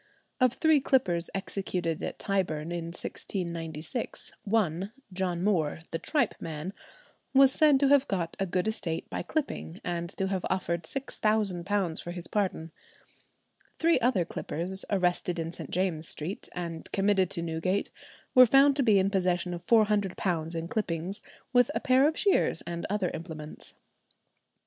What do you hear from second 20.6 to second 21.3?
clippings,